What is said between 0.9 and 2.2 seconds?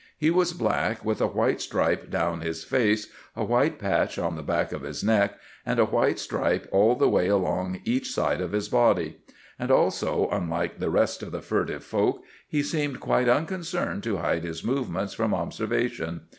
with a white stripe